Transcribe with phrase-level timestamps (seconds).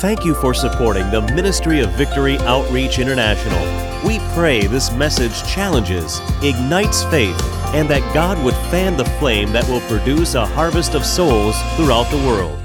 [0.00, 3.60] Thank you for supporting the Ministry of Victory Outreach International.
[4.02, 7.38] We pray this message challenges, ignites faith,
[7.74, 12.10] and that God would fan the flame that will produce a harvest of souls throughout
[12.10, 12.58] the world.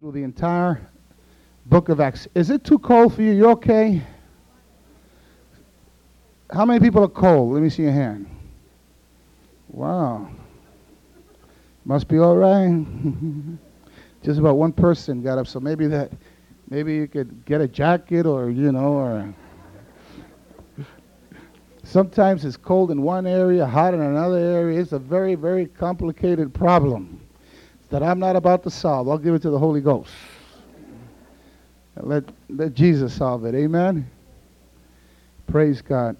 [0.00, 0.88] Through the entire
[1.66, 2.26] book of Acts.
[2.34, 3.32] Is it too cold for you?
[3.32, 4.00] You okay?
[6.50, 7.52] How many people are cold?
[7.52, 8.34] Let me see your hand.
[9.68, 10.30] Wow.
[11.84, 13.60] Must be all right.
[14.22, 15.46] just about one person got up.
[15.46, 16.12] So maybe that,
[16.68, 19.34] maybe you could get a jacket or you know, or
[21.84, 24.80] sometimes it's cold in one area, hot in another area.
[24.80, 27.20] It's a very, very complicated problem
[27.90, 29.08] that I'm not about to solve.
[29.08, 30.12] I'll give it to the Holy Ghost.
[31.96, 33.54] Let let Jesus solve it.
[33.54, 34.08] Amen.
[35.46, 36.16] Praise God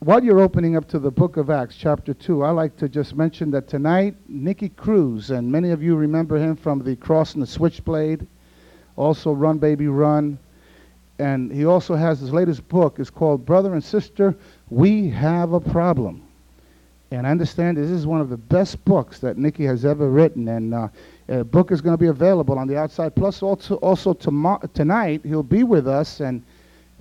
[0.00, 3.14] while you're opening up to the book of Acts, chapter 2, I like to just
[3.14, 7.42] mention that tonight, Nicky Cruz, and many of you remember him from the Cross and
[7.42, 8.26] the Switchblade,
[8.96, 10.38] also Run Baby Run,
[11.18, 12.98] and he also has his latest book.
[12.98, 14.36] It's called Brother and Sister,
[14.68, 16.22] We Have a Problem.
[17.10, 20.48] And I understand this is one of the best books that Nicky has ever written,
[20.48, 20.88] and uh,
[21.28, 23.14] a book is going to be available on the outside.
[23.14, 26.42] Plus, also, also tomorrow, tonight, he'll be with us, and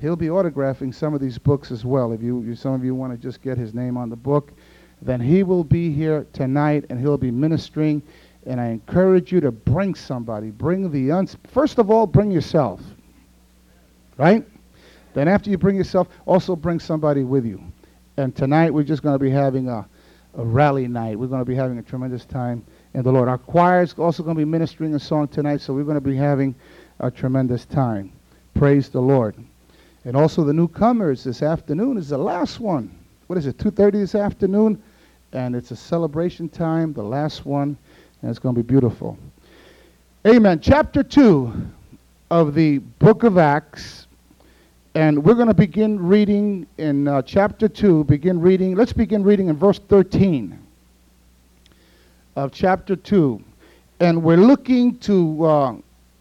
[0.03, 2.11] he'll be autographing some of these books as well.
[2.11, 4.51] If you, some of you want to just get his name on the book,
[5.01, 8.03] then he will be here tonight and he'll be ministering.
[8.45, 10.49] And I encourage you to bring somebody.
[10.51, 11.37] Bring the uns.
[11.47, 12.81] First of all, bring yourself.
[14.17, 14.45] Right?
[15.13, 17.63] Then after you bring yourself, also bring somebody with you.
[18.17, 19.87] And tonight we're just going to be having a,
[20.37, 21.17] a rally night.
[21.17, 23.29] We're going to be having a tremendous time in the Lord.
[23.29, 26.01] Our choir is also going to be ministering a song tonight, so we're going to
[26.01, 26.55] be having
[26.99, 28.11] a tremendous time.
[28.53, 29.37] Praise the Lord.
[30.05, 32.93] And also the newcomers this afternoon is the last one.
[33.27, 34.81] What is it, 2.30 this afternoon?
[35.31, 37.77] And it's a celebration time, the last one,
[38.21, 39.17] and it's going to be beautiful.
[40.27, 40.59] Amen.
[40.59, 41.51] Chapter 2
[42.31, 44.07] of the book of Acts.
[44.95, 49.47] And we're going to begin reading in uh, chapter 2, begin reading, let's begin reading
[49.47, 50.59] in verse 13
[52.35, 53.43] of chapter 2.
[54.01, 55.75] And we're looking to uh,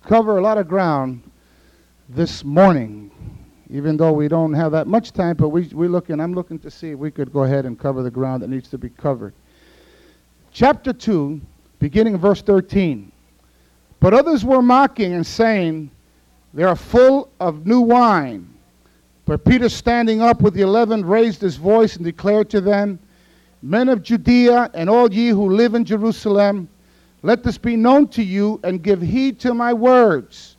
[0.05, 1.23] cover a lot of ground
[2.09, 3.12] this morning
[3.72, 6.71] even though we don't have that much time, but we, we're looking, I'm looking to
[6.71, 9.33] see if we could go ahead and cover the ground that needs to be covered.
[10.53, 11.41] Chapter 2,
[11.78, 13.11] beginning verse 13.
[13.99, 15.91] But others were mocking and saying,
[16.53, 18.53] They are full of new wine.
[19.25, 22.99] But Peter, standing up with the eleven, raised his voice and declared to them,
[23.62, 26.69] Men of Judea and all ye who live in Jerusalem,
[27.22, 30.52] let this be known to you and give heed to my words.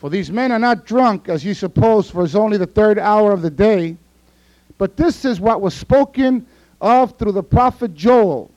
[0.00, 3.32] For these men are not drunk, as you suppose, for it's only the third hour
[3.32, 3.98] of the day.
[4.78, 6.46] But this is what was spoken
[6.80, 8.50] of through the prophet Joel.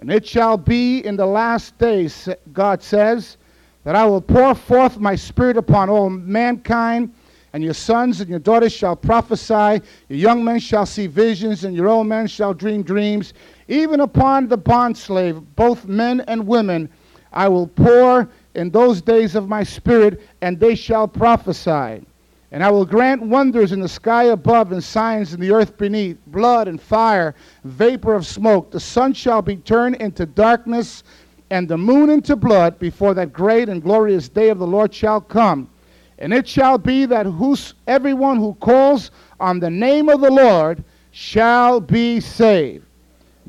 [0.00, 3.36] And it shall be in the last days, God says,
[3.84, 7.14] that I will pour forth my spirit upon all mankind,
[7.52, 11.76] and your sons and your daughters shall prophesy, your young men shall see visions, and
[11.76, 13.32] your old men shall dream dreams.
[13.68, 16.88] Even upon the bondslave, both men and women,
[17.32, 22.04] I will pour in those days of my spirit, and they shall prophesy.
[22.52, 26.18] And I will grant wonders in the sky above and signs in the earth beneath,
[26.26, 27.34] blood and fire,
[27.64, 28.72] vapor of smoke.
[28.72, 31.04] The sun shall be turned into darkness
[31.50, 35.20] and the moon into blood before that great and glorious day of the Lord shall
[35.20, 35.68] come.
[36.18, 40.84] And it shall be that whos, everyone who calls on the name of the Lord
[41.10, 42.86] shall be saved.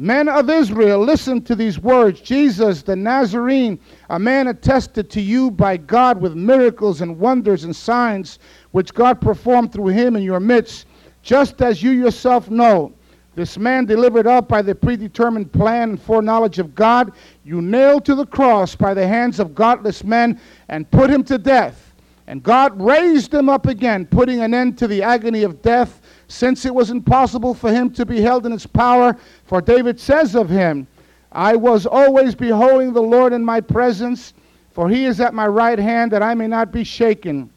[0.01, 2.22] Men of Israel, listen to these words.
[2.22, 3.79] Jesus the Nazarene,
[4.09, 8.39] a man attested to you by God with miracles and wonders and signs
[8.72, 10.88] which God performed through him in your midst,
[11.22, 12.94] just as you yourself know.
[13.35, 17.12] This man delivered up by the predetermined plan and foreknowledge of God,
[17.44, 21.38] you nailed to the cross by the hands of godless men and put him to
[21.38, 21.94] death.
[22.25, 26.00] And God raised him up again, putting an end to the agony of death
[26.31, 29.16] since it was impossible for him to be held in his power.
[29.46, 30.88] For David says of him,
[31.31, 34.34] I was always beholding the Lord in my presence,
[34.72, 37.50] for he is at my right hand that I may not be shaken.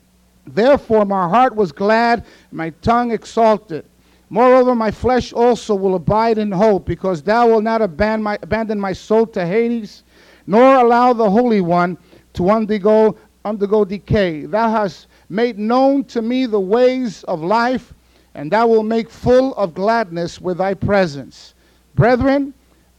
[0.47, 3.85] Therefore my heart was glad, my tongue exalted.
[4.29, 8.81] Moreover, my flesh also will abide in hope, because thou wilt not abandon my, abandon
[8.81, 10.03] my soul to Hades,
[10.47, 11.97] nor allow the Holy One
[12.33, 14.47] to undergo, undergo decay.
[14.47, 17.95] Thou hast made known to me the ways of life
[18.35, 21.55] and thou wilt make full of gladness with thy presence.
[21.95, 22.53] Brethren,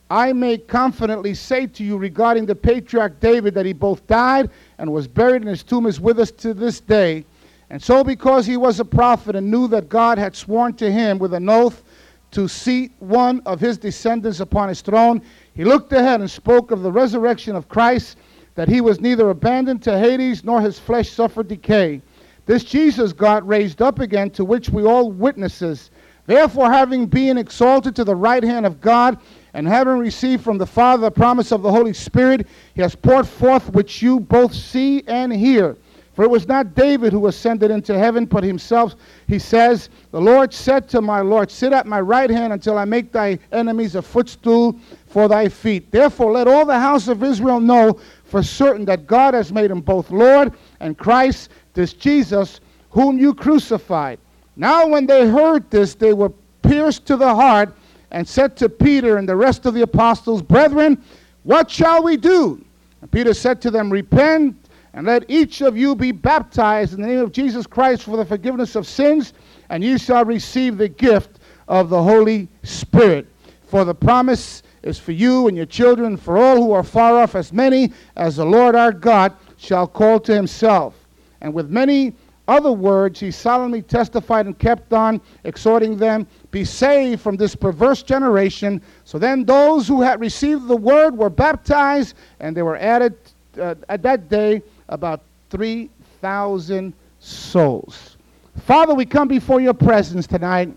[0.10, 4.92] I may confidently say to you regarding the patriarch David that he both died and
[4.92, 7.26] was buried, and his tomb is with us to this day.
[7.70, 11.18] And so, because he was a prophet and knew that God had sworn to him
[11.18, 11.84] with an oath
[12.32, 15.22] to seat one of his descendants upon his throne,
[15.56, 18.18] he looked ahead and spoke of the resurrection of Christ,
[18.54, 22.02] that he was neither abandoned to Hades nor his flesh suffered decay.
[22.46, 25.90] This Jesus God raised up again, to which we all witnesses.
[26.28, 29.20] Therefore, having been exalted to the right hand of God,
[29.54, 33.28] and having received from the Father the promise of the Holy Spirit, he has poured
[33.28, 35.78] forth which you both see and hear.
[36.16, 38.96] For it was not David who ascended into heaven, but himself.
[39.28, 42.86] He says, The Lord said to my Lord, Sit at my right hand until I
[42.86, 45.92] make thy enemies a footstool for thy feet.
[45.92, 49.82] Therefore, let all the house of Israel know for certain that God has made him
[49.82, 54.20] both Lord and Christ, this Jesus, whom you crucified.
[54.56, 56.32] Now, when they heard this, they were
[56.62, 57.76] pierced to the heart
[58.12, 61.02] and said to Peter and the rest of the apostles, Brethren,
[61.44, 62.64] what shall we do?
[63.02, 64.56] And Peter said to them, Repent
[64.94, 68.26] and let each of you be baptized in the name of Jesus Christ for the
[68.26, 69.34] forgiveness of sins,
[69.70, 73.28] and you shall receive the gift of the Holy Spirit.
[73.68, 77.36] For the promise is for you and your children, for all who are far off,
[77.36, 80.96] as many as the Lord our God shall call to himself.
[81.42, 82.14] And with many
[82.48, 88.04] other words, he solemnly testified and kept on exhorting them, Be saved from this perverse
[88.04, 88.82] generation.
[89.04, 93.16] So then those who had received the word were baptized, and they were added
[93.60, 98.18] uh, at that day about 3,000 souls.
[98.62, 100.74] Father, we come before your presence tonight.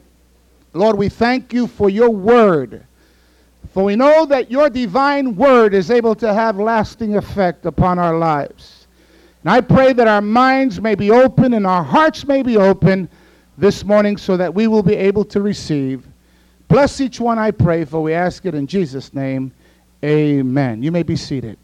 [0.73, 2.85] Lord, we thank you for your word.
[3.73, 8.17] For we know that your divine word is able to have lasting effect upon our
[8.17, 8.87] lives.
[9.43, 13.09] And I pray that our minds may be open and our hearts may be open
[13.57, 16.07] this morning so that we will be able to receive.
[16.69, 19.53] Bless each one, I pray, for we ask it in Jesus' name.
[20.05, 20.83] Amen.
[20.83, 21.59] You may be seated.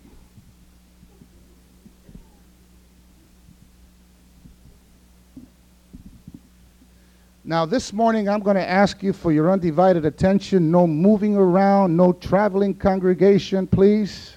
[7.46, 10.70] Now, this morning, I'm going to ask you for your undivided attention.
[10.70, 14.36] No moving around, no traveling congregation, please.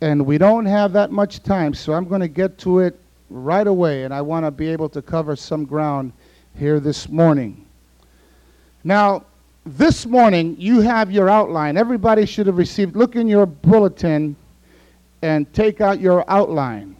[0.00, 2.98] And we don't have that much time, so I'm going to get to it
[3.30, 6.12] right away, and I want to be able to cover some ground
[6.58, 7.64] here this morning.
[8.82, 9.24] Now,
[9.64, 11.76] this morning, you have your outline.
[11.76, 14.34] Everybody should have received, look in your bulletin
[15.22, 16.96] and take out your outline.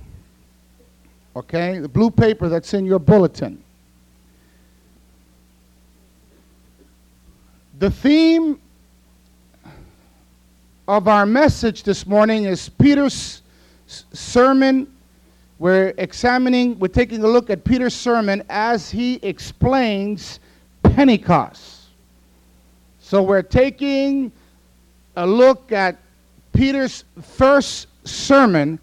[1.34, 1.80] Okay?
[1.80, 3.61] The blue paper that's in your bulletin.
[7.82, 8.60] The theme
[10.86, 13.42] of our message this morning is Peter's
[13.88, 14.86] sermon.
[15.58, 20.38] We're examining, we're taking a look at Peter's sermon as he explains
[20.84, 21.86] Pentecost.
[23.00, 24.30] So we're taking
[25.16, 25.98] a look at
[26.52, 28.78] Peter's first sermon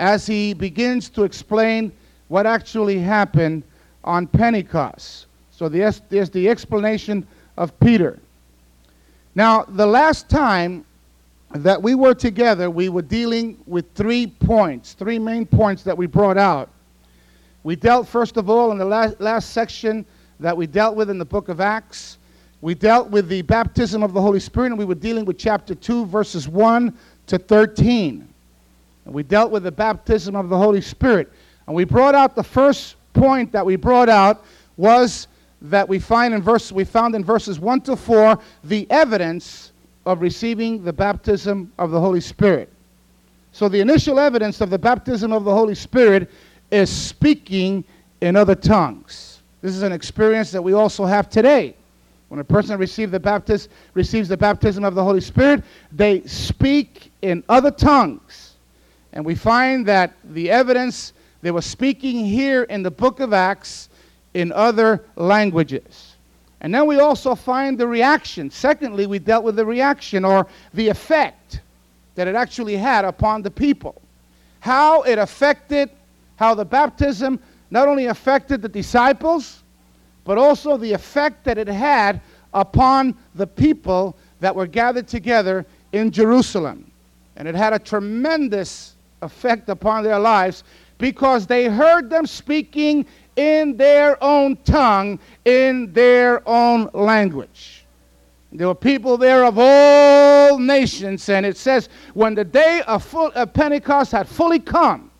[0.00, 1.92] as he begins to explain
[2.26, 3.62] what actually happened
[4.02, 5.26] on Pentecost.
[5.52, 7.24] So there's, the explanation
[7.56, 8.18] of Peter.
[9.34, 10.84] Now, the last time
[11.52, 16.06] that we were together, we were dealing with three points, three main points that we
[16.06, 16.68] brought out.
[17.62, 20.06] We dealt, first of all, in the last, last section
[20.38, 22.18] that we dealt with in the book of Acts,
[22.62, 25.74] we dealt with the baptism of the Holy Spirit, and we were dealing with chapter
[25.74, 26.96] 2, verses 1
[27.26, 28.28] to 13.
[29.04, 31.32] And we dealt with the baptism of the Holy Spirit.
[31.66, 34.44] And we brought out the first point that we brought out
[34.76, 35.26] was
[35.62, 39.72] that we find in verse we found in verses 1 to 4 the evidence
[40.06, 42.68] of receiving the baptism of the Holy Spirit.
[43.52, 46.30] So the initial evidence of the baptism of the Holy Spirit
[46.70, 47.84] is speaking
[48.20, 49.42] in other tongues.
[49.60, 51.74] This is an experience that we also have today.
[52.28, 57.42] When a person receives the, receives the baptism of the Holy Spirit, they speak in
[57.48, 58.54] other tongues.
[59.12, 63.88] And we find that the evidence they were speaking here in the book of Acts
[64.34, 66.16] in other languages.
[66.60, 68.50] And then we also find the reaction.
[68.50, 71.60] Secondly, we dealt with the reaction or the effect
[72.14, 74.00] that it actually had upon the people.
[74.60, 75.88] How it affected,
[76.36, 79.62] how the baptism not only affected the disciples,
[80.24, 82.20] but also the effect that it had
[82.52, 86.90] upon the people that were gathered together in Jerusalem.
[87.36, 90.64] And it had a tremendous effect upon their lives
[90.98, 93.06] because they heard them speaking
[93.40, 97.86] in their own tongue, in their own language.
[98.52, 103.32] There were people there of all nations, and it says, when the day of, full,
[103.34, 105.10] of Pentecost had fully come,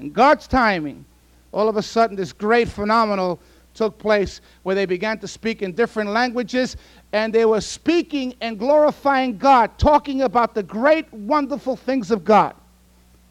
[0.00, 1.06] in God's timing,
[1.50, 3.40] all of a sudden this great phenomenal
[3.72, 6.76] took place where they began to speak in different languages
[7.12, 12.54] and they were speaking and glorifying God, talking about the great, wonderful things of God,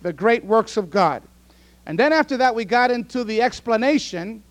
[0.02, 1.22] the great works of God.
[1.86, 4.42] And then after that, we got into the explanation,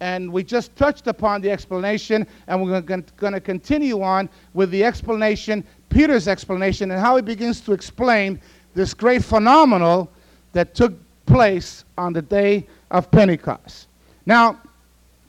[0.00, 4.84] and we just touched upon the explanation, and we're going to continue on with the
[4.84, 8.40] explanation, Peter's explanation, and how he begins to explain
[8.74, 10.10] this great phenomenal
[10.52, 10.94] that took
[11.26, 13.88] place on the day of Pentecost.
[14.24, 14.60] Now,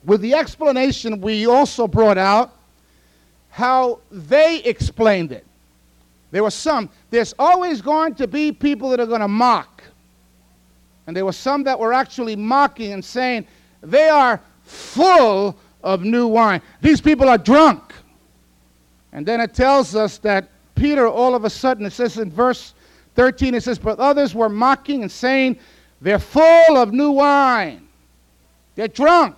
[0.04, 2.56] with the explanation, we also brought out
[3.50, 5.44] how they explained it.
[6.30, 9.82] There were some, there's always going to be people that are going to mock.
[11.10, 13.44] And there were some that were actually mocking and saying,
[13.80, 16.62] they are full of new wine.
[16.82, 17.92] These people are drunk.
[19.10, 22.74] And then it tells us that Peter, all of a sudden, it says in verse
[23.16, 25.58] 13, it says, But others were mocking and saying,
[26.00, 27.88] They're full of new wine.
[28.76, 29.34] They're drunk.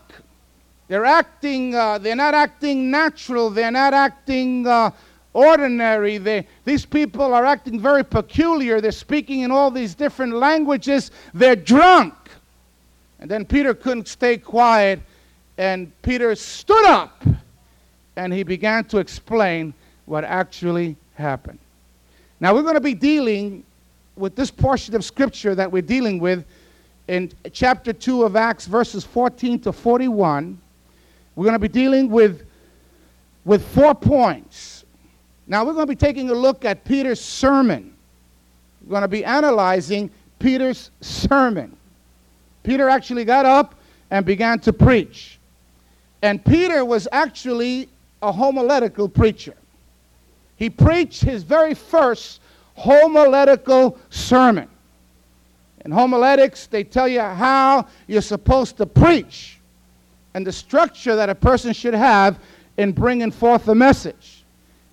[0.89, 3.49] They're acting, uh, they're not acting natural.
[3.49, 4.91] They're not acting uh,
[5.33, 6.19] ordinary.
[6.19, 8.81] They, these people are acting very peculiar.
[8.81, 11.11] They're speaking in all these different languages.
[11.35, 12.15] They're drunk.
[13.21, 15.01] And then Peter couldn't stay quiet,
[15.57, 17.23] and Peter stood up
[18.17, 19.73] and he began to explain
[20.07, 21.59] what actually happened.
[22.41, 23.65] Now, we're going to be dealing
[24.17, 26.45] with this portion of Scripture that we're dealing with
[27.09, 30.61] in chapter 2 of Acts, verses 14 to 41.
[31.35, 32.45] We're going to be dealing with,
[33.45, 34.72] with four points.
[35.53, 37.93] Now, we're going to be taking a look at Peter's sermon.
[38.87, 41.77] We're going to be analyzing Peter's sermon.
[42.63, 43.75] Peter actually got up
[44.11, 45.39] and began to preach.
[46.23, 47.91] And Peter was actually
[48.23, 49.53] a homiletical preacher.
[50.57, 52.41] He preached his very first
[52.75, 54.71] homiletical sermon.
[55.85, 59.59] In homiletics, they tell you how you're supposed to preach
[60.33, 62.39] and the structure that a person should have
[62.79, 64.42] in bringing forth a message.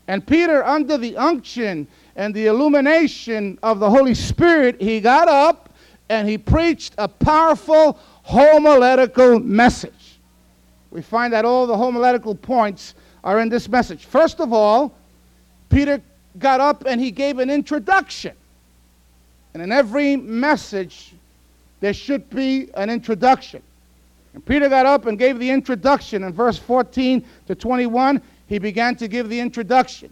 [0.09, 5.69] And Peter, under the unction and the illumination of the Holy Spirit, he got up
[6.09, 10.17] and he preached a powerful homiletical message.
[10.89, 14.07] We find that all the homiletical points are in this message.
[14.07, 14.95] First of all,
[15.69, 16.01] Peter
[16.39, 18.35] got up and he gave an introduction.
[19.53, 21.13] And in every message,
[21.81, 23.61] there should be an introduction.
[24.33, 26.23] And Peter got up and gave the introduction.
[26.23, 30.11] In verse 14 to 21, he began to give the introduction.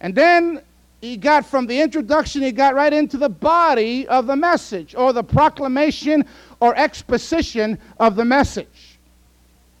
[0.00, 0.62] And then
[1.02, 5.12] he got from the introduction, he got right into the body of the message, or
[5.12, 6.24] the proclamation
[6.60, 8.98] or exposition of the message.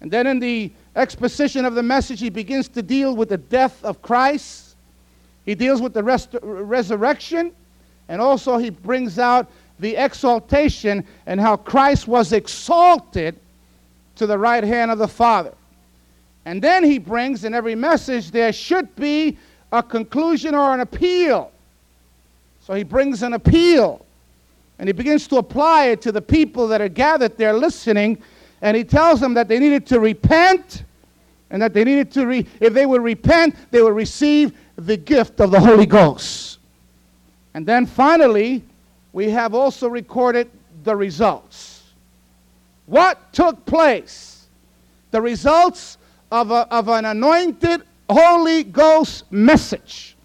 [0.02, 3.82] And then in the exposition of the message, he begins to deal with the death
[3.84, 4.76] of Christ.
[5.46, 7.52] He deals with the rest- resurrection.
[8.08, 13.38] And also, he brings out the exaltation and how Christ was exalted
[14.16, 15.54] to the right hand of the Father.
[16.44, 19.38] And then he brings in every message there should be
[19.70, 21.52] a conclusion or an appeal.
[22.60, 24.04] So he brings an appeal
[24.78, 28.22] and he begins to apply it to the people that are gathered there listening
[28.60, 30.84] and he tells them that they needed to repent
[31.50, 35.40] and that they needed to, re- if they would repent, they would receive the gift
[35.40, 36.58] of the Holy Ghost.
[37.54, 38.62] And then finally,
[39.12, 40.50] we have also recorded
[40.84, 41.82] the results.
[42.86, 44.46] What took place?
[45.10, 45.98] The results
[46.32, 50.16] of, a, of an anointed Holy Ghost message.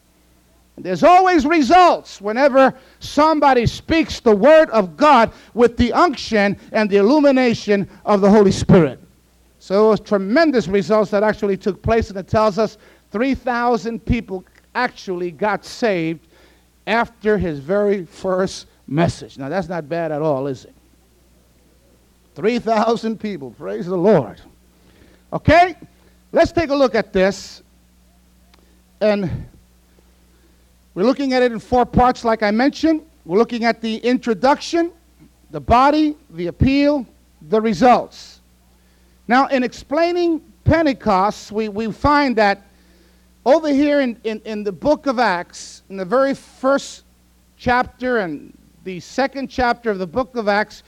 [0.78, 6.98] There's always results whenever somebody speaks the word of God with the unction and the
[6.98, 9.00] illumination of the Holy Spirit.
[9.60, 12.78] So it was tremendous results that actually took place, and it tells us
[13.12, 14.46] 3,000 people
[14.76, 16.26] actually got saved
[16.86, 19.38] after his very first message.
[19.38, 20.74] Now, that's not bad at all, is it?
[22.36, 23.52] 3,000 people.
[23.58, 24.40] Praise the Lord.
[25.34, 25.76] Okay?
[26.32, 27.64] Let's take a look at this.
[29.00, 29.48] And
[30.94, 33.02] we're looking at it in four parts, like I mentioned.
[33.26, 34.92] We're looking at the introduction,
[35.52, 37.06] the body, the appeal,
[37.50, 38.42] the results.
[39.28, 42.62] Now, in explaining Pentecost, we, we find that
[43.46, 47.04] over here in, in, in the book of Acts, in the very first
[47.58, 50.84] chapter and the second chapter of the book of Acts,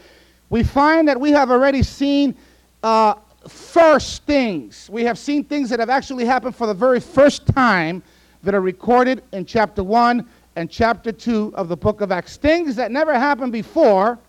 [0.49, 2.35] we find that we have already seen
[2.83, 3.13] uh,
[3.47, 4.89] first things.
[4.89, 8.03] We have seen things that have actually happened for the very first time
[8.43, 12.37] that are recorded in chapter 1 and chapter 2 of the book of Acts.
[12.37, 14.19] Things that never happened before,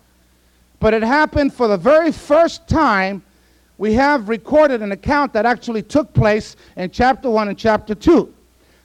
[0.79, 3.23] but it happened for the very first time.
[3.77, 8.33] We have recorded an account that actually took place in chapter 1 and chapter 2.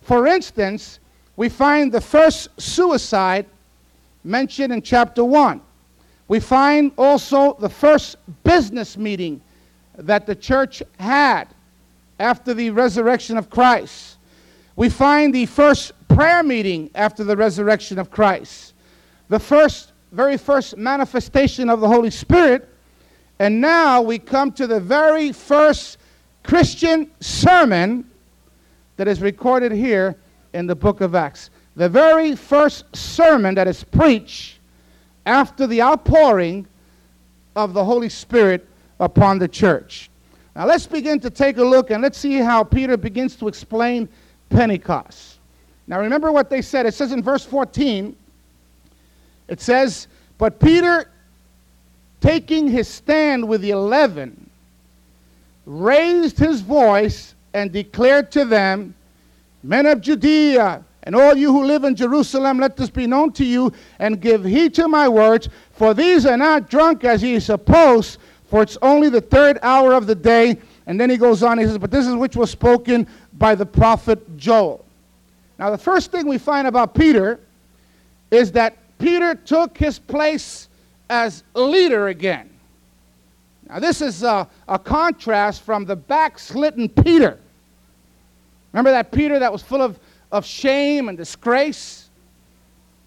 [0.03, 0.99] For instance,
[1.37, 3.47] we find the first suicide
[4.25, 5.61] mentioned in chapter 1.
[6.29, 9.41] We find also the first business meeting
[9.97, 11.49] that the church had
[12.19, 14.19] after the resurrection of Christ.
[14.77, 18.75] We find the first prayer meeting after the resurrection of Christ,
[19.29, 22.69] the first, very first manifestation of the Holy Spirit,
[23.39, 25.99] and now we come to the very first
[26.43, 28.11] Christian sermon
[28.97, 30.17] that is recorded here
[30.55, 31.51] in the book of Acts.
[31.77, 34.59] the very first sermon that is preached
[35.27, 36.67] after the outpouring
[37.55, 38.67] of the Holy Spirit
[39.01, 40.11] upon the church.
[40.55, 44.09] Now let's begin to take a look and let's see how Peter begins to explain
[44.49, 45.39] Pentecost.
[45.87, 46.87] Now remember what they said.
[46.87, 48.17] It says in verse 14,
[49.49, 51.11] it says, But Peter,
[52.21, 54.51] taking his stand with the eleven,
[55.67, 58.95] raised his voice and declared to them,
[59.63, 63.45] Men of Judea, and all you who live in Jerusalem, let this be known to
[63.45, 68.19] you, and give heed to my words, for these are not drunk as ye suppose,
[68.49, 70.59] for it's only the third hour of the day.
[70.87, 73.67] And then he goes on, he says, But this is which was spoken by the
[73.67, 74.85] prophet Joel.
[75.59, 77.41] Now, the first thing we find about Peter
[78.31, 80.69] is that Peter took his place
[81.09, 82.51] as leader again.
[83.69, 87.39] Now, this is a, a contrast from the backslidden Peter.
[88.73, 89.99] Remember that Peter that was full of,
[90.31, 92.11] of shame and disgrace?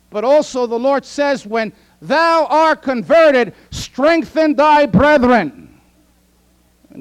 [0.10, 5.70] But also, the Lord says, When thou art converted, strengthen thy brethren.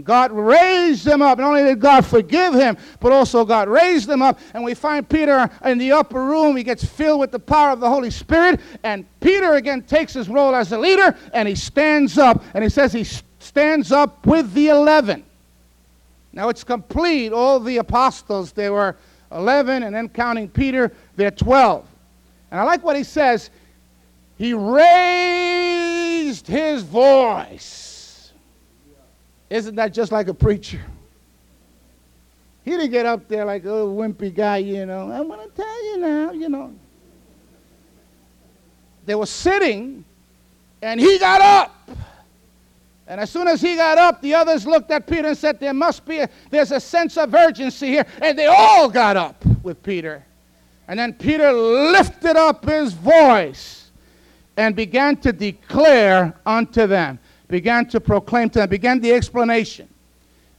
[0.05, 1.38] God raised them up.
[1.38, 4.38] Not only did God forgive him, but also God raised them up.
[4.55, 6.57] And we find Peter in the upper room.
[6.57, 8.61] He gets filled with the power of the Holy Spirit.
[8.85, 12.45] And Peter again takes his role as a leader and he stands up.
[12.55, 13.05] And he says he
[13.38, 15.25] stands up with the eleven.
[16.33, 17.33] Now it's complete.
[17.33, 18.97] All the apostles, there were
[19.33, 21.87] 11, and then counting Peter, they're 12.
[22.50, 23.50] And I like what he says.
[24.38, 28.33] He raised his voice.
[29.50, 30.80] Isn't that just like a preacher?
[32.64, 35.11] He didn't get up there like a oh, wimpy guy, you know.
[35.11, 36.73] I'm going to tell you now, you know.
[39.07, 40.04] They were sitting,
[40.83, 41.90] and he got up.
[43.09, 45.75] And as soon as he got up, the others looked at Peter and said, There
[45.75, 48.07] must be, a, there's a sense of urgency here.
[48.23, 50.25] And they all got up with Peter.
[50.87, 53.78] And then Peter lifted up his voice
[54.59, 59.88] and began to declare unto them, began to proclaim to them, began the explanation.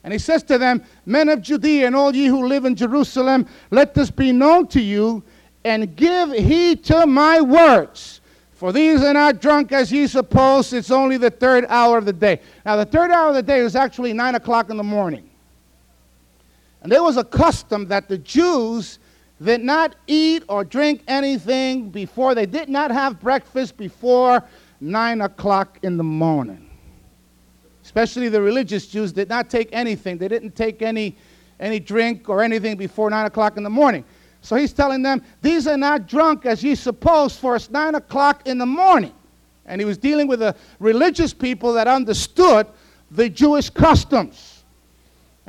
[0.05, 3.45] And he says to them, Men of Judea and all ye who live in Jerusalem,
[3.71, 5.21] let this be known to you,
[5.65, 8.21] and give heed to my words.
[8.53, 12.13] For these are not drunk as ye suppose, it's only the third hour of the
[12.13, 12.39] day.
[12.65, 15.29] Now, the third hour of the day was actually 9 o'clock in the morning.
[16.81, 18.99] And there was a custom that the Jews
[19.41, 24.43] did not eat or drink anything before, they did not have breakfast before
[24.81, 26.69] 9 o'clock in the morning.
[27.83, 31.15] Especially the religious Jews did not take anything, they didn't take any,
[31.59, 34.03] any drink or anything before 9 o'clock in the morning.
[34.41, 38.47] So he's telling them, These are not drunk as ye suppose, for it's nine o'clock
[38.47, 39.13] in the morning.
[39.65, 42.67] And he was dealing with the religious people that understood
[43.11, 44.58] the Jewish customs.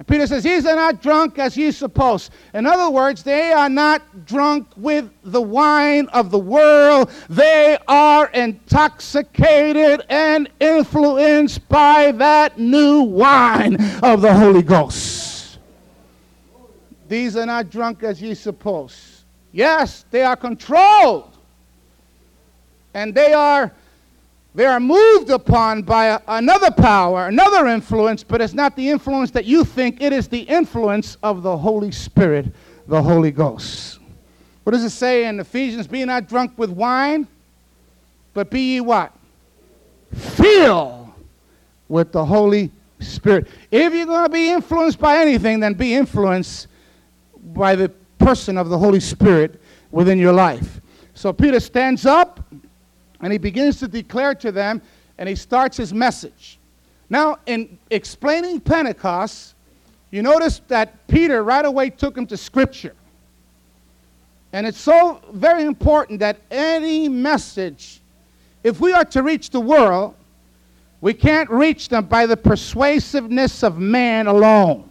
[0.00, 2.30] And Peter says, These are not drunk as ye suppose.
[2.54, 7.10] In other words, they are not drunk with the wine of the world.
[7.28, 15.58] They are intoxicated and influenced by that new wine of the Holy Ghost.
[17.06, 19.24] These are not drunk as ye suppose.
[19.52, 21.36] Yes, they are controlled.
[22.94, 23.70] And they are
[24.54, 29.44] they are moved upon by another power, another influence, but it's not the influence that
[29.44, 30.02] you think.
[30.02, 32.52] It is the influence of the Holy Spirit,
[32.88, 34.00] the Holy Ghost.
[34.64, 35.86] What does it say in Ephesians?
[35.86, 37.28] Be not drunk with wine,
[38.34, 39.12] but be ye what?
[40.14, 41.14] Fill
[41.88, 43.46] with the Holy Spirit.
[43.70, 46.66] If you're going to be influenced by anything, then be influenced
[47.54, 49.60] by the person of the Holy Spirit
[49.90, 50.80] within your life.
[51.14, 52.40] So Peter stands up
[53.20, 54.80] and he begins to declare to them
[55.18, 56.59] and he starts his message.
[57.09, 59.54] Now, in explaining Pentecost,
[60.11, 62.94] you notice that Peter right away took him to Scripture.
[64.52, 68.00] And it's so very important that any message,
[68.64, 70.14] if we are to reach the world,
[71.00, 74.88] we can't reach them by the persuasiveness of man alone.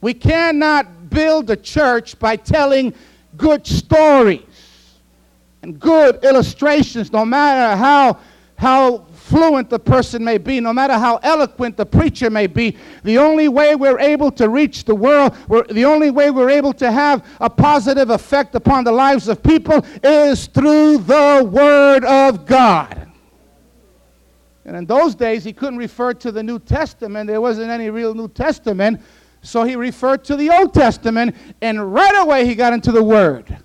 [0.00, 2.94] We cannot build a church by telling
[3.36, 4.42] good stories
[5.72, 8.18] good illustrations, no matter how,
[8.56, 13.18] how fluent the person may be, no matter how eloquent the preacher may be, the
[13.18, 15.34] only way we're able to reach the world,
[15.70, 19.84] the only way we're able to have a positive effect upon the lives of people
[20.02, 23.10] is through the Word of God.
[24.64, 27.26] And in those days, he couldn't refer to the New Testament.
[27.26, 29.00] There wasn't any real New Testament.
[29.40, 33.56] So he referred to the Old Testament, and right away he got into the Word.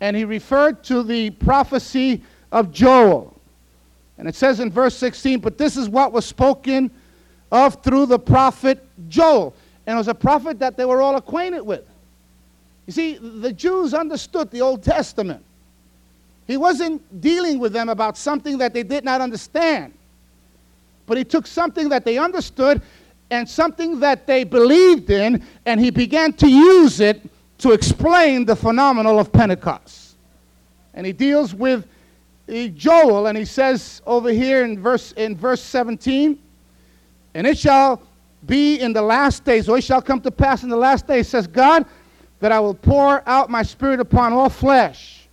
[0.00, 3.34] And he referred to the prophecy of Joel.
[4.18, 6.90] And it says in verse 16, but this is what was spoken
[7.50, 9.54] of through the prophet Joel.
[9.86, 11.86] And it was a prophet that they were all acquainted with.
[12.86, 15.44] You see, the Jews understood the Old Testament.
[16.46, 19.92] He wasn't dealing with them about something that they did not understand.
[21.06, 22.82] But he took something that they understood
[23.30, 27.20] and something that they believed in, and he began to use it
[27.58, 30.16] to explain the phenomenon of Pentecost.
[30.94, 31.86] And he deals with
[32.48, 36.38] eh, Joel, and he says over here in verse, in verse 17,
[37.34, 38.02] and it shall
[38.46, 41.28] be in the last days, or it shall come to pass in the last days,
[41.28, 41.84] says God,
[42.40, 45.28] that I will pour out my spirit upon all flesh,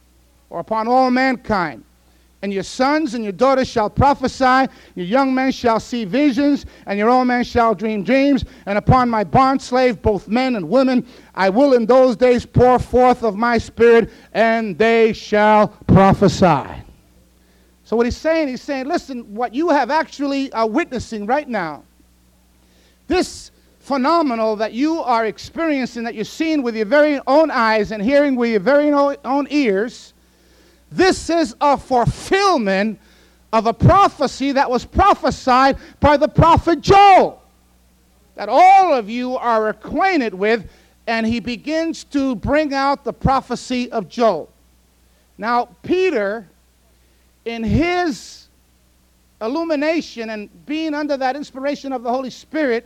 [0.49, 1.84] or upon all mankind
[2.45, 6.99] and your sons and your daughters shall prophesy, your young men shall see visions, and
[6.99, 8.45] your old men shall dream dreams.
[8.67, 12.77] And upon my bond slave, both men and women, I will in those days pour
[12.77, 16.83] forth of my spirit, and they shall prophesy.
[17.83, 21.83] So, what he's saying, he's saying, listen, what you have actually are witnessing right now,
[23.07, 28.03] this phenomenal that you are experiencing, that you're seeing with your very own eyes and
[28.03, 30.13] hearing with your very own ears,
[30.91, 32.99] this is a fulfillment
[33.51, 37.41] of a prophecy that was prophesied by the prophet Joel,
[38.35, 40.69] that all of you are acquainted with,
[41.07, 44.49] and he begins to bring out the prophecy of Joel.
[45.37, 46.47] Now, Peter,
[47.45, 48.47] in his
[49.41, 52.85] illumination and being under that inspiration of the Holy Spirit,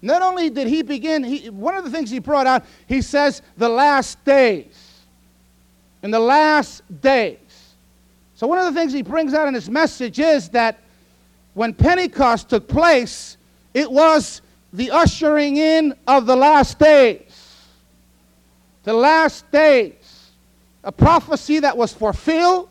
[0.00, 3.42] not only did he begin, he, one of the things he brought out, he says,
[3.56, 4.87] the last days
[6.02, 7.38] in the last days.
[8.34, 10.78] So, one of the things he brings out in his message is that
[11.54, 13.36] when Pentecost took place,
[13.74, 17.66] it was the ushering in of the last days.
[18.84, 20.30] The last days.
[20.84, 22.68] A prophecy that was fulfilled,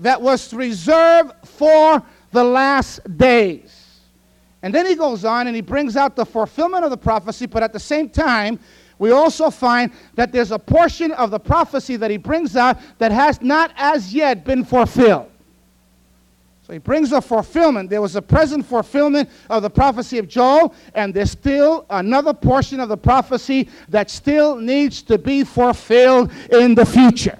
[0.00, 4.00] that was reserved for the last days.
[4.62, 7.62] And then he goes on and he brings out the fulfillment of the prophecy, but
[7.62, 8.58] at the same time,
[9.00, 13.10] we also find that there's a portion of the prophecy that he brings out that
[13.10, 15.30] has not as yet been fulfilled.
[16.66, 17.88] So he brings a fulfillment.
[17.88, 22.78] There was a present fulfillment of the prophecy of Joel, and there's still another portion
[22.78, 27.38] of the prophecy that still needs to be fulfilled in the future.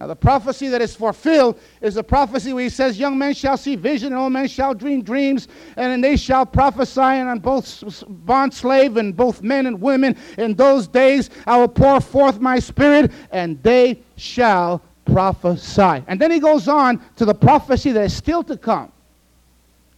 [0.00, 3.58] Now, the prophecy that is fulfilled is the prophecy where he says, Young men shall
[3.58, 7.84] see vision, and old men shall dream dreams, and they shall prophesy, and on both
[8.08, 12.58] bond slave and both men and women in those days I will pour forth my
[12.58, 16.02] spirit, and they shall prophesy.
[16.06, 18.90] And then he goes on to the prophecy that is still to come.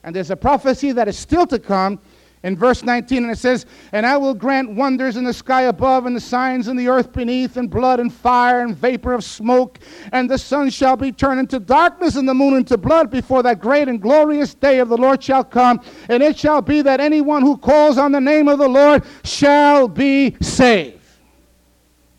[0.02, 2.00] And there's a prophecy that is still to come
[2.42, 6.07] in verse 19, and it says, And I will grant wonders in the sky above,
[6.07, 9.78] and the signs in the earth beneath, and blood and fire and vapor of smoke.
[10.11, 13.61] And the sun shall be turned into darkness, and the moon into blood, before that
[13.61, 15.81] great and glorious day of the Lord shall come.
[16.09, 19.87] And it shall be that anyone who calls on the name of the Lord shall
[19.87, 20.98] be saved.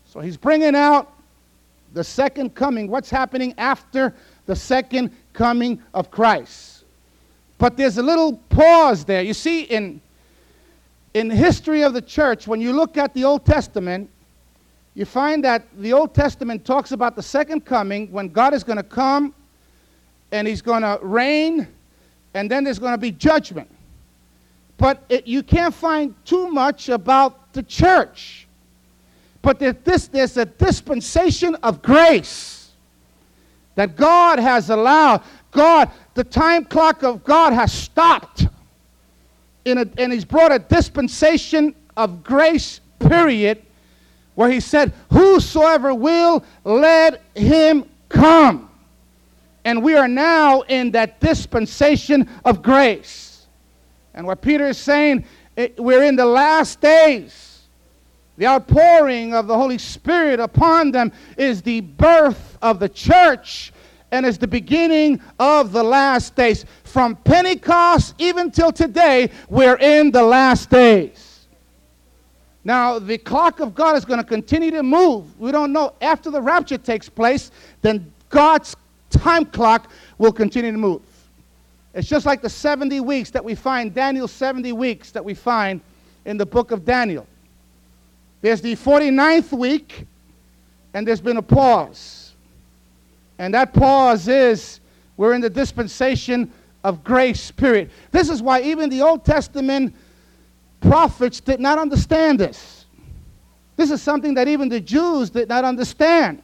[0.06, 1.12] So he's bringing out
[1.92, 4.14] the second coming, what's happening after
[4.46, 6.84] the second coming of Christ.
[7.58, 9.22] But there's a little pause there.
[9.22, 10.00] You see, in
[11.14, 14.10] in the history of the church, when you look at the Old Testament,
[14.94, 18.76] you find that the Old Testament talks about the second coming when God is going
[18.76, 19.32] to come
[20.32, 21.68] and he's going to reign
[22.34, 23.70] and then there's going to be judgment.
[24.76, 28.48] But it, you can't find too much about the church.
[29.40, 32.72] But this, there's a dispensation of grace
[33.76, 35.22] that God has allowed.
[35.52, 38.48] God, the time clock of God has stopped
[39.64, 43.62] in a, and he's brought a dispensation of grace, period,
[44.34, 48.70] where he said, Whosoever will, let him come.
[49.64, 53.46] And we are now in that dispensation of grace.
[54.12, 55.24] And what Peter is saying,
[55.56, 57.62] it, we're in the last days.
[58.36, 63.72] The outpouring of the Holy Spirit upon them is the birth of the church
[64.14, 66.64] and is the beginning of the last days.
[66.84, 71.48] From Pentecost even till today, we're in the last days.
[72.62, 75.38] Now, the clock of God is going to continue to move.
[75.38, 75.94] We don't know.
[76.00, 77.50] After the rapture takes place,
[77.82, 78.76] then God's
[79.10, 81.02] time clock will continue to move.
[81.92, 85.80] It's just like the 70 weeks that we find, Daniel's 70 weeks that we find
[86.24, 87.26] in the book of Daniel.
[88.42, 90.06] There's the 49th week,
[90.94, 92.23] and there's been a pause.
[93.38, 94.80] And that pause is
[95.16, 97.90] we're in the dispensation of grace, period.
[98.10, 99.94] This is why even the Old Testament
[100.80, 102.84] prophets did not understand this.
[103.76, 106.42] This is something that even the Jews did not understand.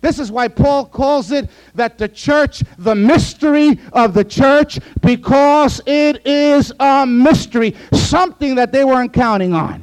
[0.00, 5.80] This is why Paul calls it that the church, the mystery of the church, because
[5.84, 9.82] it is a mystery, something that they weren't counting on.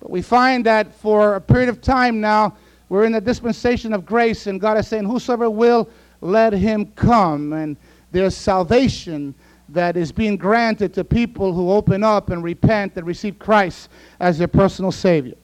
[0.00, 2.56] But we find that for a period of time now,
[2.88, 5.88] we're in the dispensation of grace, and God is saying, Whosoever will,
[6.20, 7.52] let him come.
[7.52, 7.76] And
[8.12, 9.34] there's salvation
[9.70, 13.88] that is being granted to people who open up and repent and receive Christ
[14.20, 15.34] as their personal Savior.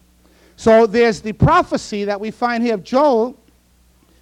[0.57, 3.37] So there's the prophecy that we find here of Joel.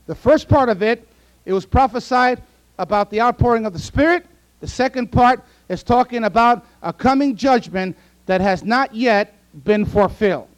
[0.06, 1.06] The first part of it,
[1.44, 2.40] it was prophesied
[2.78, 4.24] about the outpouring of the Spirit.
[4.60, 10.48] The second part is talking about a coming judgment that has not yet been fulfilled.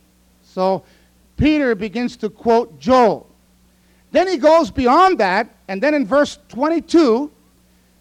[0.42, 0.84] So
[1.40, 3.26] Peter begins to quote Joel.
[4.12, 7.30] Then he goes beyond that, and then in verse 22,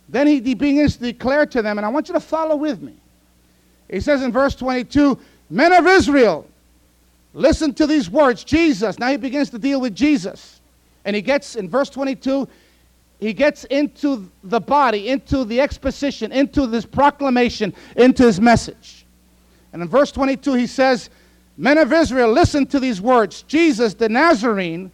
[0.09, 2.95] then he, begins to declare to them, and I want you to follow with me.
[3.89, 5.17] He says in verse 22,
[5.49, 6.45] Men of Israel,
[7.33, 8.43] listen to these words.
[8.43, 10.59] Jesus, now he begins to deal with Jesus.
[11.05, 12.47] And he gets, in verse 22,
[13.19, 19.05] he gets into the body, into the exposition, into this proclamation, into his message.
[19.71, 21.09] And in verse 22, he says,
[21.59, 24.93] Men of Israel, listen to these words Jesus the Nazarene,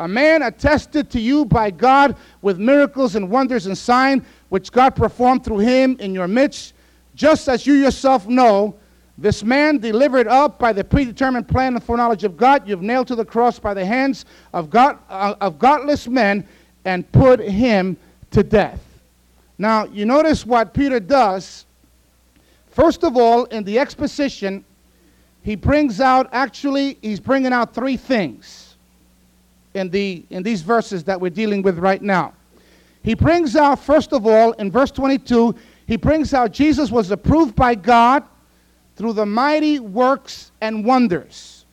[0.00, 4.96] a man attested to you by God with miracles and wonders and signs which God
[4.96, 6.74] performed through him in your midst,
[7.14, 8.74] just as you yourself know.
[9.16, 13.14] This man delivered up by the predetermined plan and foreknowledge of God, you've nailed to
[13.14, 16.44] the cross by the hands of, God, uh, of godless men
[16.84, 17.96] and put him
[18.32, 18.82] to death.
[19.58, 21.66] Now, you notice what Peter does.
[22.72, 24.64] First of all, in the exposition,
[25.44, 28.76] he brings out, actually, he's bringing out three things
[29.74, 32.32] in, the, in these verses that we're dealing with right now.
[33.02, 35.54] He brings out, first of all, in verse 22,
[35.86, 38.24] he brings out Jesus was approved by God
[38.96, 41.66] through the mighty works and wonders.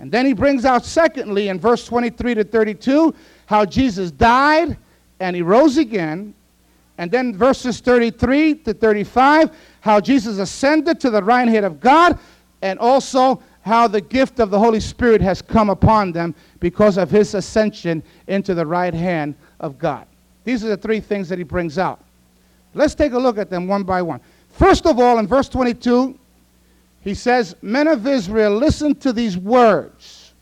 [0.00, 3.14] And then he brings out, secondly, in verse 23 to 32,
[3.46, 4.76] how Jesus died
[5.20, 6.34] and he rose again.
[6.98, 12.18] And then verses 33 to 35, how Jesus ascended to the right hand of God,
[12.64, 17.10] and also how the gift of the Holy Spirit has come upon them because of
[17.10, 20.06] his ascension into the right hand of God.
[20.44, 22.00] These are the three things that he brings out.
[22.72, 24.20] Let's take a look at them one by one.
[24.48, 26.18] First of all, in verse 22,
[27.02, 30.32] he says, Men of Israel, listen to these words.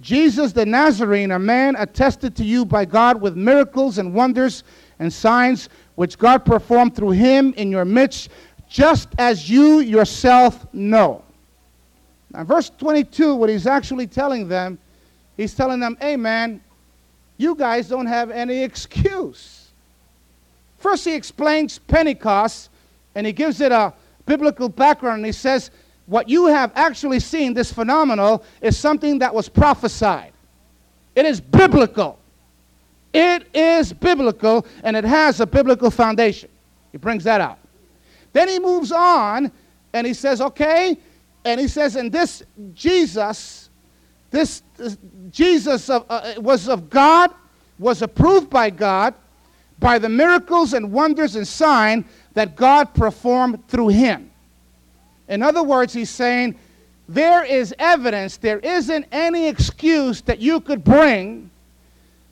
[0.00, 4.64] Jesus the Nazarene, a man attested to you by God with miracles and wonders
[5.00, 8.30] and signs which God performed through him in your midst,
[8.70, 11.22] just as you yourself know.
[12.36, 14.78] Now, verse 22, what he's actually telling them,
[15.38, 16.60] he's telling them, hey, man,
[17.38, 19.70] you guys don't have any excuse.
[20.76, 22.68] First, he explains Pentecost
[23.14, 23.94] and he gives it a
[24.26, 25.70] biblical background and he says,
[26.04, 30.32] what you have actually seen, this phenomenal, is something that was prophesied.
[31.14, 32.18] It is biblical.
[33.14, 36.50] It is biblical, and it has a biblical foundation.
[36.92, 37.58] He brings that out.
[38.34, 39.50] Then he moves on,
[39.94, 40.98] and he says, okay,
[41.46, 42.42] and he says, and this
[42.74, 43.70] Jesus,
[44.30, 44.98] this, this
[45.30, 47.30] Jesus of, uh, was of God,
[47.78, 49.14] was approved by God
[49.78, 52.04] by the miracles and wonders and sign
[52.34, 54.30] that God performed through him.
[55.28, 56.58] In other words, he's saying
[57.08, 61.50] there is evidence, there isn't any excuse that you could bring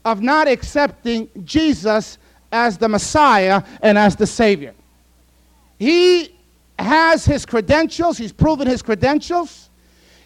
[0.05, 2.19] of not accepting Jesus
[2.51, 4.75] as the Messiah and as the Savior.
[5.79, 6.35] He
[6.79, 9.71] has his credentials, he's proven his credentials.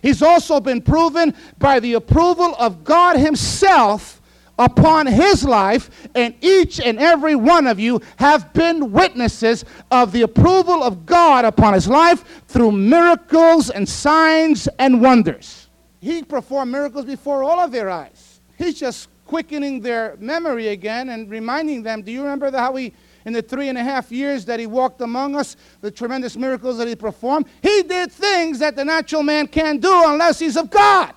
[0.03, 4.19] He's also been proven by the approval of God Himself
[4.59, 10.23] upon his life, and each and every one of you have been witnesses of the
[10.23, 15.69] approval of God upon his life through miracles and signs and wonders.
[16.01, 18.41] He performed miracles before all of their eyes.
[18.57, 22.93] He's just quickening their memory again and reminding them do you remember how he
[23.29, 26.79] in the three and a half years that he walked among us, the tremendous miracles
[26.79, 30.71] that he performed, he did things that the natural man can't do unless he's of
[30.71, 31.13] God.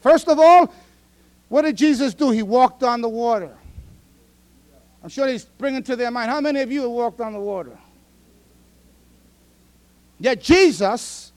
[0.00, 0.72] First of all,
[1.50, 2.30] what did Jesus do?
[2.30, 3.54] He walked on the water.
[5.02, 7.40] I'm sure he's bringing to their mind how many of you have walked on the
[7.40, 7.78] water?
[10.18, 11.30] Yet Jesus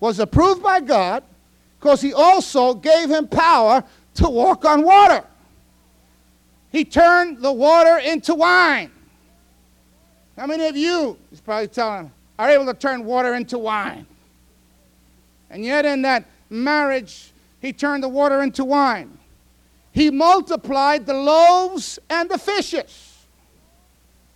[0.00, 1.22] was approved by God
[1.78, 5.22] because he also gave him power to walk on water.
[6.72, 8.90] He turned the water into wine.
[10.36, 14.06] How many of you, he's probably telling, are able to turn water into wine?
[15.50, 19.18] And yet, in that marriage, he turned the water into wine
[19.92, 23.26] he multiplied the loaves and the fishes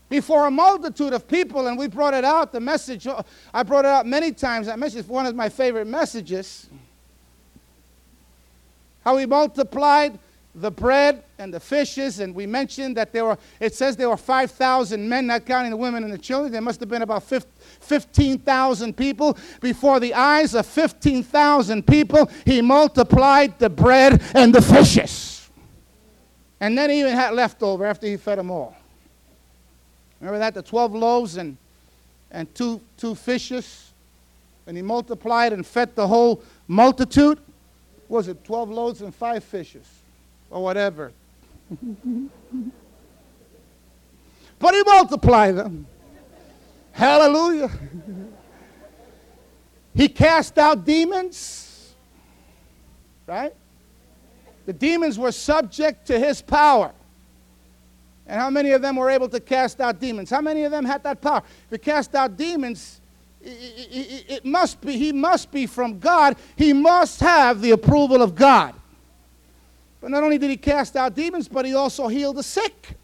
[0.08, 2.52] before a multitude of people, and we brought it out.
[2.52, 3.08] The message,
[3.52, 4.66] I brought it out many times.
[4.66, 6.68] That message is one of my favorite messages.
[9.02, 10.18] How he multiplied
[10.56, 14.16] the bread and the fishes, and we mentioned that there were, it says there were
[14.16, 16.50] 5,000 men, not counting the women and the children.
[16.50, 19.36] There must have been about 15,000 people.
[19.60, 25.50] Before the eyes of 15,000 people, he multiplied the bread and the fishes.
[26.58, 28.74] And then he even had leftover after he fed them all.
[30.20, 30.54] Remember that?
[30.54, 31.58] The 12 loaves and,
[32.30, 33.92] and two, two fishes.
[34.66, 37.40] And he multiplied and fed the whole multitude.
[38.08, 39.86] Was it 12 loaves and five fishes?
[40.50, 41.12] Or whatever.
[44.58, 45.86] but he multiplied them.
[46.92, 47.70] Hallelujah.
[49.94, 51.94] he cast out demons,
[53.26, 53.54] right?
[54.64, 56.92] The demons were subject to his power.
[58.26, 60.30] And how many of them were able to cast out demons?
[60.30, 61.42] How many of them had that power?
[61.70, 63.00] He cast out demons,
[63.40, 66.36] it, it must be, he must be from God.
[66.56, 68.74] He must have the approval of God.
[70.00, 72.96] But not only did he cast out demons, but he also healed the sick.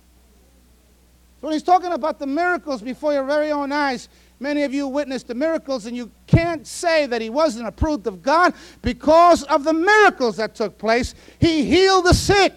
[1.41, 4.87] So when he's talking about the miracles before your very own eyes, many of you
[4.87, 9.65] witnessed the miracles, and you can't say that he wasn't approved of God because of
[9.65, 11.15] the miracles that took place.
[11.41, 12.55] He healed the sick.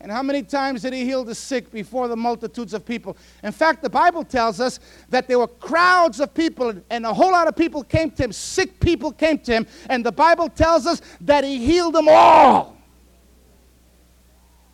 [0.00, 3.16] And how many times did he heal the sick before the multitudes of people?
[3.42, 4.78] In fact, the Bible tells us
[5.08, 8.32] that there were crowds of people, and a whole lot of people came to him.
[8.32, 12.76] Sick people came to him, and the Bible tells us that he healed them all.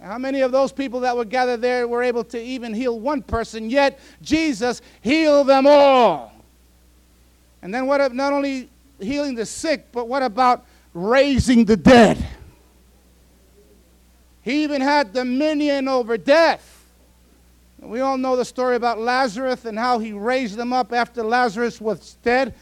[0.02, 3.22] How many of those people that were gathered there were able to even heal one
[3.22, 3.68] person?
[3.68, 6.32] Yet Jesus healed them all.
[7.62, 12.26] And then what not only healing the sick, but what about raising the dead?
[14.42, 16.78] He even had dominion over death.
[17.78, 21.80] We all know the story about Lazarus and how he raised them up after Lazarus
[21.80, 22.54] was dead.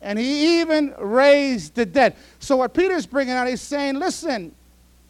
[0.00, 2.16] And he even raised the dead.
[2.38, 4.54] So, what Peter's bringing out, he's saying, listen,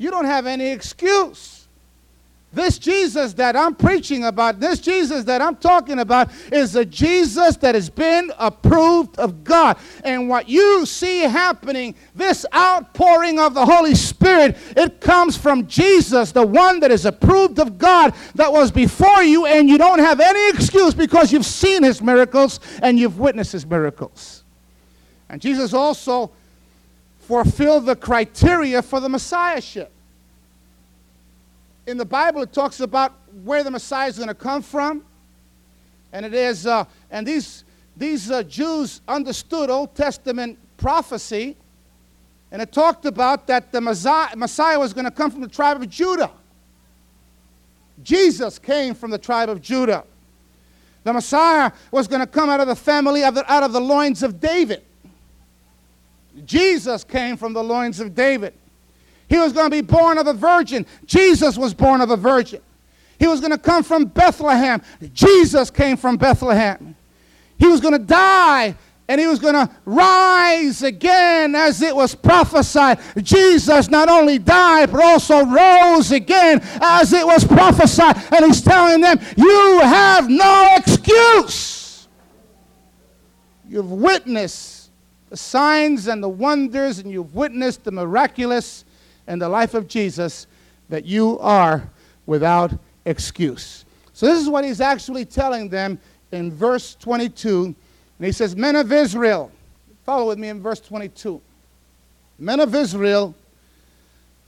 [0.02, 1.62] you don't have any excuse.
[2.54, 7.56] This Jesus that I'm preaching about, this Jesus that I'm talking about, is a Jesus
[7.58, 9.78] that has been approved of God.
[10.04, 16.32] And what you see happening, this outpouring of the Holy Spirit, it comes from Jesus,
[16.32, 20.20] the one that is approved of God, that was before you, and you don't have
[20.20, 24.44] any excuse because you've seen his miracles and you've witnessed his miracles.
[25.30, 26.32] And Jesus also
[27.22, 29.90] fulfilled the criteria for the Messiahship
[31.86, 33.12] in the Bible, it talks about
[33.44, 35.04] where the Messiah is going to come from.
[36.12, 37.64] And it is, uh, and these,
[37.96, 41.56] these uh, Jews understood Old Testament prophecy.
[42.50, 45.80] And it talked about that the Messiah, Messiah was going to come from the tribe
[45.80, 46.30] of Judah.
[48.02, 50.04] Jesus came from the tribe of Judah.
[51.04, 53.80] The Messiah was going to come out of the family, of the, out of the
[53.80, 54.84] loins of David.
[56.44, 58.54] Jesus came from the loins of David.
[59.28, 60.86] He was going to be born of a virgin.
[61.06, 62.60] Jesus was born of a virgin.
[63.18, 64.82] He was going to come from Bethlehem.
[65.12, 66.96] Jesus came from Bethlehem.
[67.58, 68.76] He was going to die
[69.08, 72.98] and he was going to rise again as it was prophesied.
[73.18, 78.16] Jesus not only died, but also rose again as it was prophesied.
[78.32, 82.08] And he's telling them, You have no excuse.
[83.68, 84.81] You've witnessed
[85.32, 88.84] the signs and the wonders, and you've witnessed the miraculous
[89.26, 90.46] and the life of Jesus
[90.90, 91.88] that you are
[92.26, 92.70] without
[93.06, 93.86] excuse.
[94.12, 95.98] So, this is what he's actually telling them
[96.32, 97.64] in verse 22.
[97.64, 99.50] And he says, Men of Israel,
[100.04, 101.40] follow with me in verse 22.
[102.38, 103.34] Men of Israel,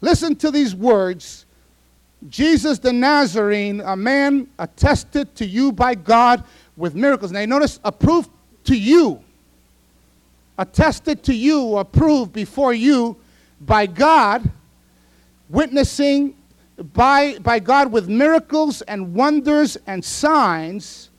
[0.03, 1.47] listen to these words.
[2.29, 6.45] Jesus the Nazarene, a man attested to you by God
[6.77, 7.33] with miracles.
[7.33, 8.29] Now, you notice approved
[8.65, 9.25] to you,
[10.59, 13.17] attested to you, approved before you
[13.61, 14.51] by God
[15.49, 16.35] witnessing
[16.93, 21.11] by, by God with miracles and wonders and signs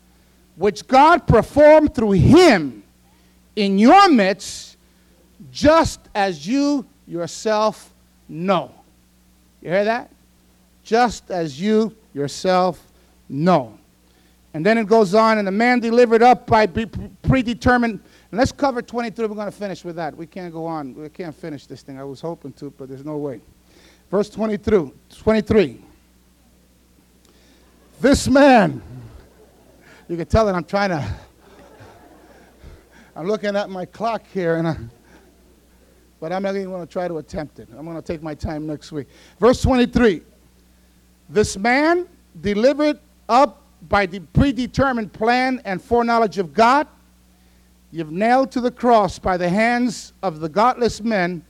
[0.55, 2.83] which God performed through him
[3.55, 4.77] in your midst,
[5.51, 7.93] just as you yourself
[8.27, 8.71] know.
[9.61, 10.11] You hear that?
[10.83, 12.85] Just as you yourself
[13.29, 13.77] know.
[14.53, 17.99] And then it goes on, and the man delivered up by predetermined.
[18.35, 19.27] And let's cover 23.
[19.27, 20.17] We're going to finish with that.
[20.17, 20.93] We can't go on.
[20.93, 21.97] We can't finish this thing.
[21.97, 23.39] I was hoping to, but there's no way.
[24.11, 25.81] Verse 22, 23.
[28.01, 28.81] This man,
[30.09, 31.15] you can tell that I'm trying to,
[33.15, 34.77] I'm looking at my clock here, and I,
[36.19, 37.69] but I'm not even going to try to attempt it.
[37.77, 39.07] I'm going to take my time next week.
[39.39, 40.21] Verse 23.
[41.29, 42.05] This man
[42.41, 46.85] delivered up by the predetermined plan and foreknowledge of God,
[47.95, 51.41] you've nailed to the cross by the hands of the godless men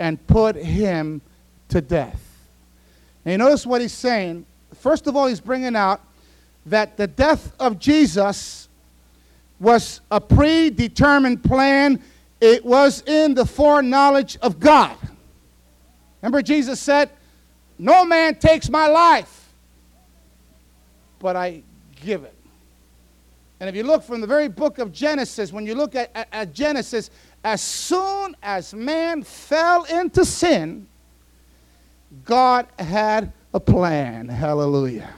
[0.00, 1.20] and put him
[1.68, 2.20] to death.
[3.24, 4.44] Now, you notice what he's saying.
[4.74, 6.00] First of all, he's bringing out
[6.66, 8.68] that the death of Jesus
[9.60, 12.02] was a predetermined plan,
[12.40, 14.96] it was in the foreknowledge of God.
[16.20, 17.10] Remember, Jesus said,
[17.78, 19.52] No man takes my life,
[21.20, 21.62] but I
[22.02, 22.37] give it.
[23.60, 26.28] And if you look from the very book of Genesis, when you look at, at,
[26.30, 27.10] at, Genesis,
[27.42, 30.86] as soon as man fell into sin,
[32.24, 34.28] God had a plan.
[34.28, 35.12] Hallelujah.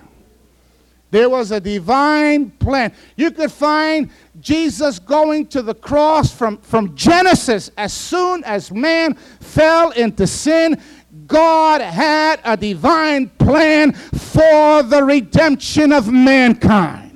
[1.11, 2.93] There was a divine plan.
[3.16, 4.11] You could find
[4.41, 7.70] Jesus going to the cross from, from Genesis.
[7.76, 10.80] As soon as man fell into sin,
[11.26, 17.09] God had a divine plan for the redemption of mankind.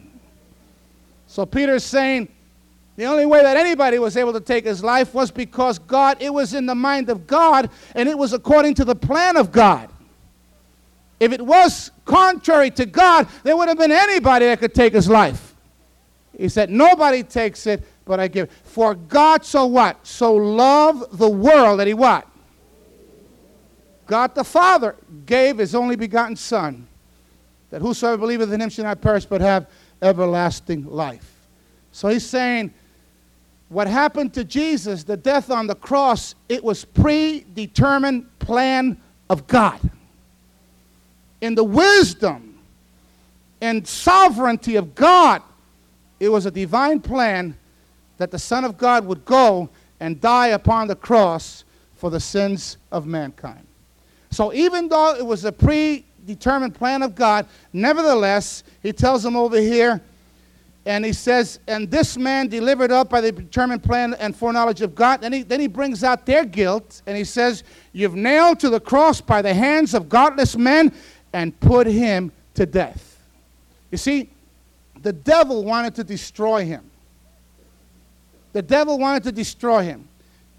[1.34, 2.28] So Peter's saying
[2.94, 6.32] the only way that anybody was able to take his life was because God, it
[6.32, 9.88] was in the mind of God and it was according to the plan of God.
[11.18, 15.08] If it was contrary to God, there would have been anybody that could take his
[15.08, 15.56] life.
[16.38, 18.48] He said, Nobody takes it, but I give.
[18.62, 20.06] For God so what?
[20.06, 22.28] So loved the world that he what?
[24.06, 24.94] God the Father
[25.26, 26.86] gave his only begotten Son,
[27.70, 29.66] that whosoever believeth in him shall not perish but have
[30.04, 31.34] everlasting life.
[31.92, 32.72] So he's saying,
[33.68, 39.00] what happened to Jesus, the death on the cross, it was predetermined plan
[39.30, 39.80] of God.
[41.40, 42.58] In the wisdom
[43.60, 45.42] and sovereignty of God,
[46.20, 47.56] it was a divine plan
[48.18, 49.68] that the Son of God would go
[50.00, 51.64] and die upon the cross
[51.96, 53.66] for the sins of mankind.
[54.30, 55.52] So even though it was a
[56.24, 60.00] predetermined plan of God, nevertheless, he tells them over here,
[60.86, 64.94] and he says, and this man delivered up by the determined plan and foreknowledge of
[64.94, 65.22] God.
[65.22, 68.80] Then he, then he brings out their guilt, and he says, You've nailed to the
[68.80, 70.92] cross by the hands of godless men
[71.32, 73.18] and put him to death.
[73.90, 74.28] You see,
[75.02, 76.90] the devil wanted to destroy him.
[78.52, 80.08] The devil wanted to destroy him.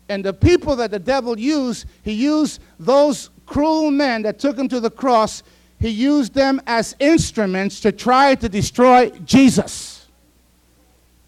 [0.10, 4.68] And the people that the devil used, he used those cruel men that took him
[4.70, 5.44] to the cross
[5.80, 10.08] he used them as instruments to try to destroy Jesus.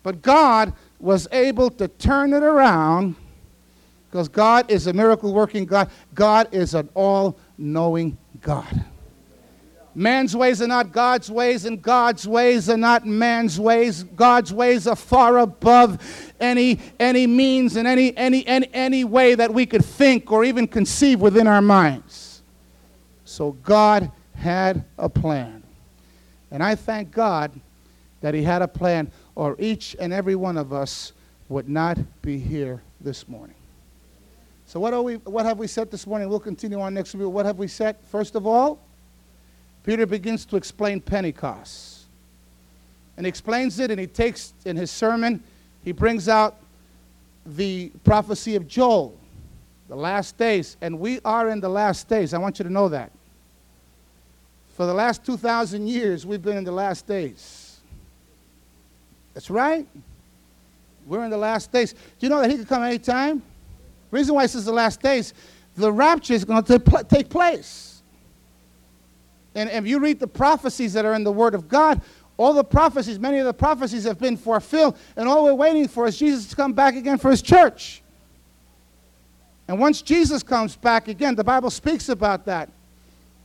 [0.03, 3.15] But God was able to turn it around
[4.09, 5.91] because God is a miracle working God.
[6.13, 8.85] God is an all knowing God.
[9.93, 14.03] Man's ways are not God's ways, and God's ways are not man's ways.
[14.03, 19.51] God's ways are far above any, any means and any, any, any, any way that
[19.51, 22.43] we could think or even conceive within our minds.
[23.25, 25.63] So God had a plan.
[26.51, 27.51] And I thank God
[28.21, 31.13] that He had a plan, or each and every one of us
[31.49, 33.55] would not be here this morning.
[34.65, 36.29] So, what, are we, what have we said this morning?
[36.29, 37.27] We'll continue on next week.
[37.27, 37.95] What have we said?
[38.11, 38.79] First of all,
[39.83, 42.05] Peter begins to explain Pentecost.
[43.15, 45.41] And he explains it, and he takes in his sermon,
[45.83, 46.57] he brings out
[47.45, 49.17] the prophecy of Joel,
[49.87, 50.75] the last days.
[50.81, 52.33] And we are in the last days.
[52.33, 53.11] I want you to know that.
[54.77, 57.79] For the last 2,000 years, we've been in the last days.
[59.33, 59.87] That's right.
[61.07, 61.93] We're in the last days.
[61.93, 63.41] Do you know that he could come anytime?
[64.11, 65.33] Reason why this is the last days,
[65.75, 68.03] the rapture is going to take place.
[69.55, 71.99] And if you read the prophecies that are in the Word of God,
[72.37, 76.05] all the prophecies, many of the prophecies have been fulfilled, and all we're waiting for
[76.05, 78.03] is Jesus to come back again for his church.
[79.67, 82.69] And once Jesus comes back again, the Bible speaks about that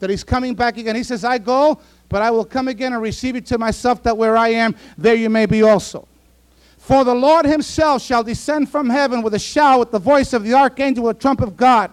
[0.02, 0.96] that he's coming back again.
[0.96, 1.78] He says, I go,
[2.08, 5.14] but I will come again and receive you to myself, that where I am, there
[5.14, 6.08] you may be also.
[6.76, 10.42] For the Lord himself shall descend from heaven with a shout, with the voice of
[10.42, 11.92] the archangel, with the trump of God.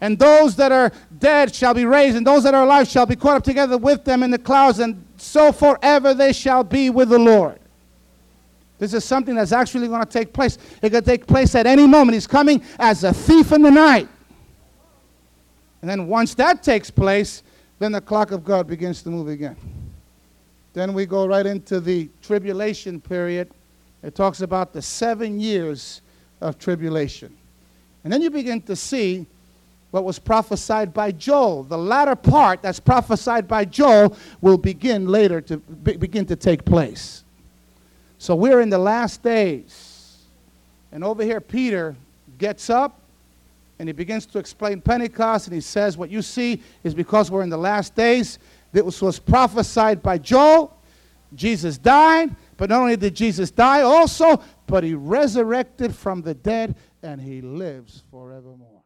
[0.00, 0.90] And those that are
[1.20, 4.04] dead shall be raised, and those that are alive shall be caught up together with
[4.04, 7.60] them in the clouds, and so forever they shall be with the Lord.
[8.80, 10.58] This is something that's actually going to take place.
[10.82, 12.14] It could take place at any moment.
[12.14, 14.08] He's coming as a thief in the night.
[15.86, 17.44] And then once that takes place,
[17.78, 19.54] then the clock of God begins to move again.
[20.72, 23.52] Then we go right into the tribulation period.
[24.02, 26.00] It talks about the seven years
[26.40, 27.36] of tribulation.
[28.02, 29.26] And then you begin to see
[29.92, 31.62] what was prophesied by Joel.
[31.62, 36.64] The latter part that's prophesied by Joel will begin later to be, begin to take
[36.64, 37.22] place.
[38.18, 40.18] So we're in the last days.
[40.90, 41.94] And over here, Peter
[42.38, 42.98] gets up
[43.78, 47.42] and he begins to explain Pentecost, and he says, What you see is because we're
[47.42, 48.38] in the last days.
[48.72, 50.76] This was prophesied by Joel.
[51.34, 56.76] Jesus died, but not only did Jesus die, also, but he resurrected from the dead,
[57.02, 58.82] and he lives forevermore.